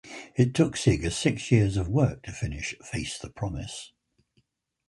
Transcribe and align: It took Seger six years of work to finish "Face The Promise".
It 0.35 0.55
took 0.55 0.73
Seger 0.77 1.11
six 1.11 1.51
years 1.51 1.77
of 1.77 1.87
work 1.87 2.23
to 2.23 2.31
finish 2.31 2.73
"Face 2.81 3.19
The 3.19 3.29
Promise". 3.29 3.91